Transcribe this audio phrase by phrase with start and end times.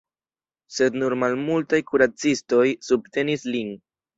[0.77, 3.75] Sed nur malmultaj kuracistoj subtenis lin.